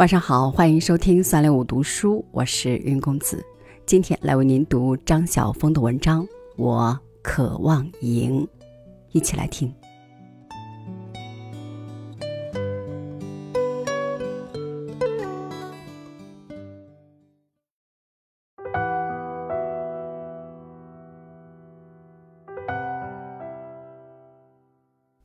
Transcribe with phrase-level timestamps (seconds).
[0.00, 3.44] 晚上好，欢迎收听三六五读书，我是云公子。
[3.84, 6.24] 今天来为您读张晓峰的文章
[6.56, 8.40] 《我渴望赢》，
[9.12, 9.70] 一起来听。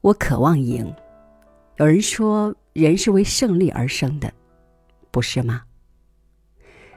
[0.00, 0.94] 我渴望赢。
[1.78, 4.32] 有人说，人是为胜利而生的。
[5.10, 5.62] 不是吗？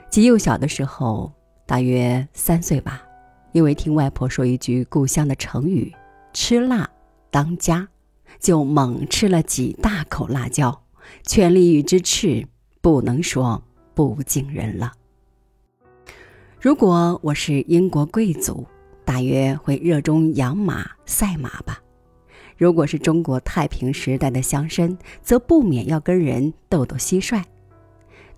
[0.09, 1.33] 极幼小的时候，
[1.65, 3.03] 大约三岁吧，
[3.51, 5.91] 因为听外婆说一句故乡的成语
[6.33, 6.89] “吃辣
[7.31, 7.87] 当家”，
[8.39, 10.83] 就猛吃了几大口辣椒，
[11.23, 12.47] 全力与之斥，
[12.81, 13.63] 不能说
[13.95, 14.93] 不惊人了。
[16.61, 18.65] 如果我是英国贵族，
[19.03, 21.73] 大约会热衷养马、赛马吧；
[22.55, 27.43] 如果是中国太平时代的乡绅，则不免要跟人斗斗蟋蟀。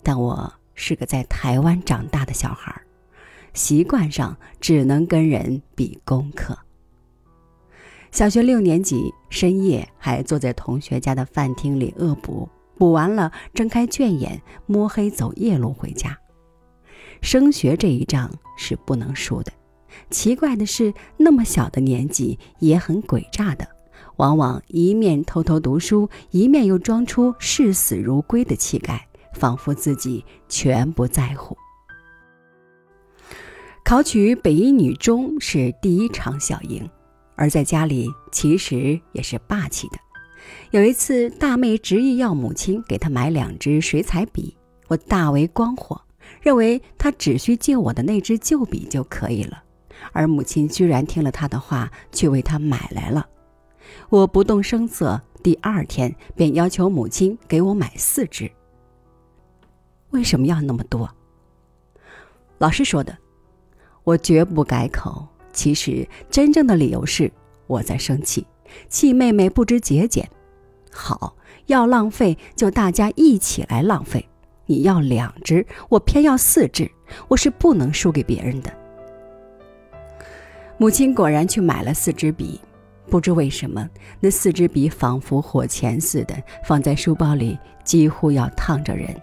[0.06, 2.80] 但我是个在台湾长大的小孩，
[3.56, 6.56] 习惯上只能跟人比功课。
[8.12, 12.47] 小学六年级深夜还坐在同学家的饭厅里恶补，
[12.78, 16.16] 补完了睁开卷眼，摸黑走夜路回家。
[17.22, 19.52] 升学这一仗是不能输的。
[20.12, 23.67] 奇怪的是，那么小的年纪也很诡诈的，
[24.17, 29.08] 往往一面偷偷读书，一面又装出视死如归的气概。
[29.36, 31.55] 仿佛自己全不在乎。
[33.83, 36.89] 考取北一女中是第一场小赢，
[37.36, 40.00] 而在家里其实也是霸气的。
[40.72, 46.02] 有一次，大妹执意要母亲给她买两支水彩笔，我大为光火，
[46.41, 49.63] 认为她只需借我的那支旧笔就可以了。
[50.11, 53.28] 而母亲居然听了她的话，去为她买来了。
[54.09, 58.52] 我不动声色，第二天便要求母亲给我买四支。
[60.12, 61.10] 为什么要那么多？
[62.58, 63.18] 老师说的，
[64.04, 65.28] 我绝不改口。
[65.52, 67.32] 其实真正的理由是
[67.68, 68.46] 我在生气，
[68.90, 70.30] 气妹妹不知节俭。
[70.92, 71.36] 好，
[71.68, 74.28] 要浪费就大家一起来浪费。
[74.66, 76.90] 你要两支，我偏要四支，
[77.28, 78.72] 我是不能输给别人的。
[80.78, 82.60] 母亲果然去买了四支笔，
[83.10, 83.90] 不知为什么，
[84.20, 86.36] 那四支笔仿佛火钳似的，
[86.66, 89.16] 放在书包里几乎要烫着人。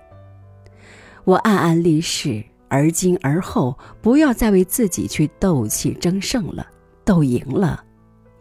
[1.24, 6.66] 我暗暗立誓，而今而后不要再为自己去斗气争胜了。
[7.04, 7.82] 斗赢了，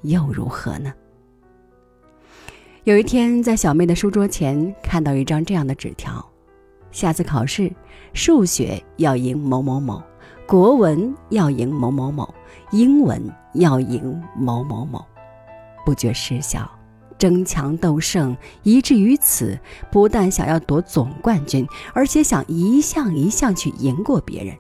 [0.02, 0.94] 又如何呢？
[2.84, 6.24] 有一天，在小妹的书桌前看到一张这样的纸条：
[6.92, 7.72] 下次考试，
[8.14, 10.02] 数学要赢某某某，
[10.48, 12.34] 国文要赢某某某，
[12.72, 13.22] 英文
[13.54, 15.06] 要赢某某某，
[15.86, 16.68] 不觉失笑。
[17.22, 19.60] 争强斗胜，以至于此，
[19.92, 24.58] 不但想要夺总冠军，而且想一项一项去赢过别人，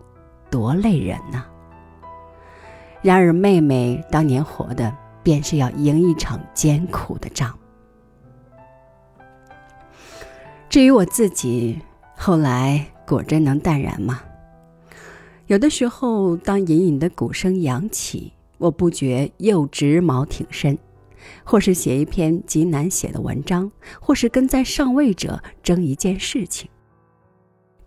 [0.51, 1.43] 多累人呐！
[3.01, 7.57] 然而妹妹当年活的，便是要赢一场艰苦的仗。
[10.69, 11.81] 至于我自己，
[12.15, 14.21] 后来果真能淡然吗？
[15.47, 20.77] 有的时候，当隐隐的鼓声扬起，我不觉又直毛挺身。
[21.43, 26.69] 或是写一篇极难写的文章，或是跟在上位者争一件事情。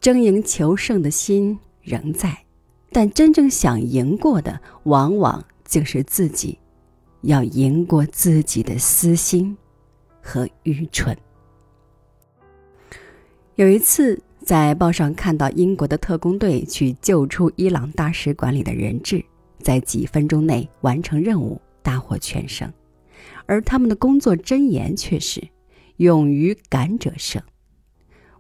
[0.01, 2.45] 争赢求胜的心仍在，
[2.93, 6.59] 但真正想赢过的，往往竟是自己。
[7.27, 9.57] 要赢过自己的私心
[10.21, 11.17] 和愚蠢。
[13.55, 19.25] 有一次在报上看到英国的特工队去救出伊朗大使馆里的人质，
[19.63, 22.71] 在几分钟内完成任务，大获全胜。
[23.47, 25.49] 而他们的工作箴言却是
[25.99, 27.43] “勇于敢者胜”。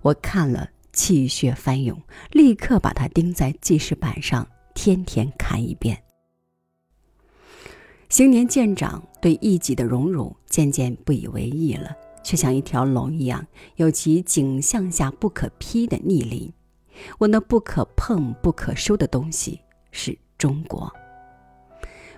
[0.02, 2.00] 我看了气血翻涌，
[2.30, 6.02] 立刻把它钉在记事板上，天天看一遍。
[8.08, 13.44] 行年渐长，对异己的荣辱渐渐不以为意了，却像一条龙一样，
[13.76, 16.52] 有其颈项下不可劈的逆鳞。
[17.18, 19.58] 我那不可碰、不可收的东西
[19.90, 20.92] 是中国，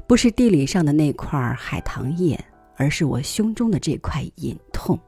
[0.07, 2.39] 不是地理上的那块海棠叶。
[2.77, 4.99] 而是我胸中的这块隐痛。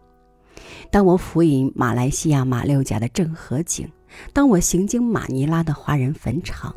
[0.90, 3.88] 当我俯饮马来西亚马六甲的正和景，
[4.32, 6.74] 当我行经马尼拉的华人坟场，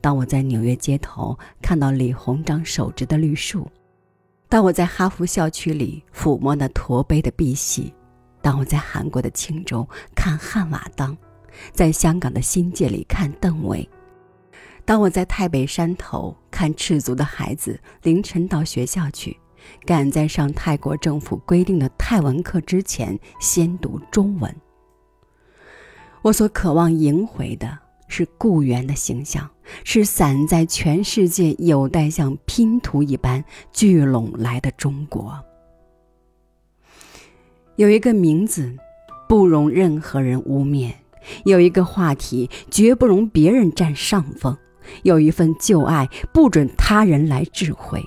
[0.00, 3.70] 当我在纽约街头看到李鸿章手植的绿树，
[4.48, 7.92] 当我在哈佛校区里抚摸那驼背的碧玺，
[8.42, 11.16] 当我在韩国的青州看汉瓦当，
[11.72, 13.88] 在香港的新界里看邓伟，
[14.84, 19.38] 当我在太北山头看赤足的孩子凌晨到学校去。
[19.84, 24.54] 赶在上泰国政府规定的泰文课之前，先读中文。
[26.22, 29.50] 我所渴望赢回的是故园的形象，
[29.84, 35.38] 是散在全世界、有待像拼图一般聚拢来的中国。
[37.76, 38.76] 有一个名字，
[39.28, 40.92] 不容任何人污蔑；
[41.44, 44.54] 有一个话题，绝不容别人占上风；
[45.02, 48.04] 有一份旧爱，不准他人来智慧。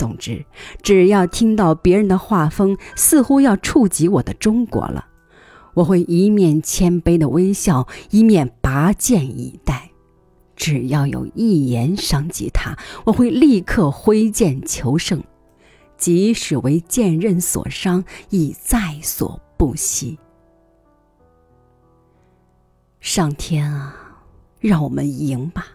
[0.00, 0.42] 总之，
[0.80, 5.04] 只要听到别人的画风似乎要触及我的中国了，
[5.74, 9.90] 我会一面谦卑的微笑，一面拔剑以待。
[10.56, 15.22] 只要有一言伤及他，我会立刻挥剑求胜，
[15.98, 20.18] 即使为剑刃所伤，亦在所不惜。
[23.00, 23.94] 上天啊，
[24.60, 25.66] 让我们赢吧！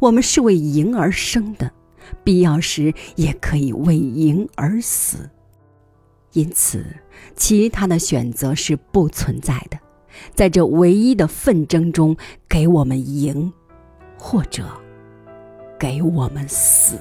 [0.00, 1.70] 我们是为赢而生的。
[2.22, 5.30] 必要时也可以为赢而死，
[6.32, 6.84] 因此，
[7.36, 9.78] 其他的选择是不存在的。
[10.34, 12.16] 在这唯一的纷争中，
[12.48, 13.52] 给我们赢，
[14.18, 14.64] 或者
[15.78, 16.98] 给我们死。